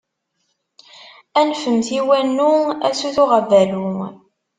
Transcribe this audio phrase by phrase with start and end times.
[1.39, 2.51] Anfemt i wannu,
[2.87, 3.89] a sut uɣbalu!